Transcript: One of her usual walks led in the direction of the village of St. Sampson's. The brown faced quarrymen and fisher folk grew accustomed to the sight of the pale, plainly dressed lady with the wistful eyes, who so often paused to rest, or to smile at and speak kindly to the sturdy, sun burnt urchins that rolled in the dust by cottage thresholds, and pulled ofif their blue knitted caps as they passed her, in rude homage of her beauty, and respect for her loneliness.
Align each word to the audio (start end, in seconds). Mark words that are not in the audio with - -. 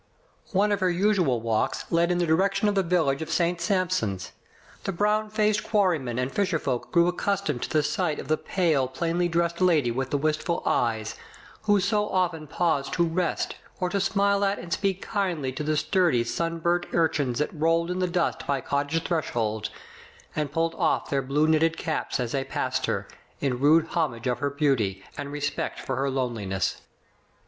One 0.51 0.71
of 0.71 0.79
her 0.79 0.89
usual 0.89 1.41
walks 1.41 1.85
led 1.91 2.09
in 2.11 2.17
the 2.17 2.25
direction 2.25 2.67
of 2.67 2.73
the 2.73 2.81
village 2.81 3.21
of 3.21 3.29
St. 3.29 3.61
Sampson's. 3.61 4.31
The 4.85 4.91
brown 4.91 5.29
faced 5.29 5.63
quarrymen 5.63 6.17
and 6.17 6.31
fisher 6.31 6.57
folk 6.57 6.91
grew 6.91 7.07
accustomed 7.07 7.61
to 7.61 7.69
the 7.69 7.83
sight 7.83 8.17
of 8.17 8.27
the 8.27 8.35
pale, 8.35 8.87
plainly 8.87 9.27
dressed 9.27 9.61
lady 9.61 9.91
with 9.91 10.09
the 10.09 10.17
wistful 10.17 10.63
eyes, 10.65 11.13
who 11.65 11.79
so 11.79 12.09
often 12.09 12.47
paused 12.47 12.93
to 12.93 13.03
rest, 13.05 13.57
or 13.79 13.89
to 13.89 14.01
smile 14.01 14.43
at 14.43 14.57
and 14.57 14.73
speak 14.73 15.03
kindly 15.03 15.51
to 15.51 15.63
the 15.63 15.77
sturdy, 15.77 16.23
sun 16.23 16.57
burnt 16.57 16.87
urchins 16.93 17.37
that 17.37 17.53
rolled 17.53 17.91
in 17.91 17.99
the 17.99 18.07
dust 18.07 18.47
by 18.47 18.59
cottage 18.59 19.03
thresholds, 19.03 19.69
and 20.35 20.51
pulled 20.51 20.73
ofif 20.77 21.09
their 21.09 21.21
blue 21.21 21.47
knitted 21.47 21.77
caps 21.77 22.19
as 22.19 22.31
they 22.31 22.43
passed 22.43 22.87
her, 22.87 23.07
in 23.39 23.59
rude 23.59 23.85
homage 23.89 24.25
of 24.25 24.39
her 24.39 24.49
beauty, 24.49 25.03
and 25.15 25.31
respect 25.31 25.79
for 25.79 25.95
her 25.97 26.09
loneliness. 26.09 26.81